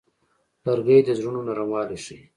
لرګی 0.65 0.99
د 1.05 1.09
زړونو 1.19 1.41
نرموالی 1.47 1.97
ښيي. 2.05 2.19